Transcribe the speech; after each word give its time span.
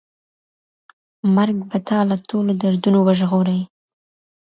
مرګ 1.35 1.57
به 1.69 1.77
تا 1.87 1.99
له 2.09 2.15
ټولو 2.29 2.51
دردونو 2.61 2.99
وژغوري. 3.07 3.59